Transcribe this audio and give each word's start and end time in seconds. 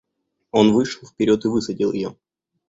Он 0.49 0.73
вышел 0.73 1.07
вперед 1.07 1.45
и 1.45 1.47
высадил 1.47 1.91
ее. 1.91 2.15